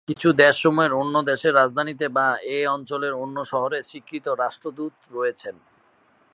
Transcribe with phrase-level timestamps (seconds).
[0.07, 5.49] কিছু দেশসমূহের অন্য দেশের রাজধানীতে বা এ অঞ্চলের অন্য শহরে স্বীকৃত রাষ্ট্রদূত রয়েছে।